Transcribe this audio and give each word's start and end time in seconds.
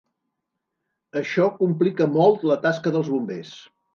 Això 1.21 1.51
complica 1.59 2.09
molt 2.15 2.47
la 2.53 2.59
tasca 2.65 2.97
dels 2.99 3.15
bombers. 3.17 3.55